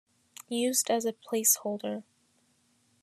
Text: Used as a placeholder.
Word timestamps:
Used 0.49 0.89
as 0.89 1.05
a 1.05 1.13
placeholder. 1.13 2.01